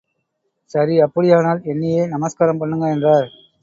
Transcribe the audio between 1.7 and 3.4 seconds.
என்னையே நமஸ்காரம் பண்ணுங்க என்றார்.